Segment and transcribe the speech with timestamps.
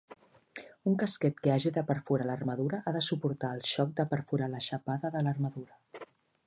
[0.91, 4.65] Un casquet que hagi de perforar l'armadura ha de suportar el xoc de perforar la
[4.71, 6.07] xapada de l'armadura.